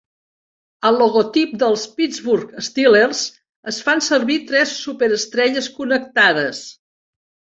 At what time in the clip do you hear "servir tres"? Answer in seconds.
4.07-4.73